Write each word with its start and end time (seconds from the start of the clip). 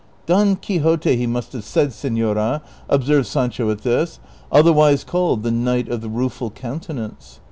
"'Don 0.25 0.55
Quixote/ 0.55 1.15
he 1.15 1.27
must 1.27 1.53
have 1.53 1.63
said, 1.63 1.93
senora," 1.93 2.63
observed 2.89 3.27
Sancho 3.27 3.69
at 3.69 3.81
this," 3.81 4.19
otherwise 4.51 5.03
called 5.03 5.43
the 5.43 5.51
Knight 5.51 5.89
of 5.89 6.01
the 6.01 6.09
Rueful 6.09 6.49
Counte 6.49 6.89
nance." 6.95 7.39